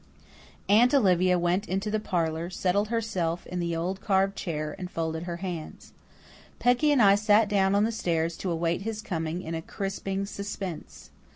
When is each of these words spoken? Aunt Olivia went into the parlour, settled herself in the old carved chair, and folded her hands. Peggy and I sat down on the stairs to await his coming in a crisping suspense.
Aunt 0.67 0.95
Olivia 0.95 1.37
went 1.37 1.67
into 1.67 1.91
the 1.91 1.99
parlour, 1.99 2.49
settled 2.49 2.87
herself 2.87 3.45
in 3.45 3.59
the 3.59 3.75
old 3.75 4.01
carved 4.01 4.35
chair, 4.35 4.75
and 4.79 4.89
folded 4.89 5.25
her 5.25 5.37
hands. 5.45 5.93
Peggy 6.57 6.91
and 6.91 7.03
I 7.03 7.13
sat 7.13 7.47
down 7.47 7.75
on 7.75 7.83
the 7.83 7.91
stairs 7.91 8.35
to 8.37 8.49
await 8.49 8.81
his 8.81 9.03
coming 9.03 9.43
in 9.43 9.53
a 9.53 9.61
crisping 9.61 10.25
suspense. 10.25 11.11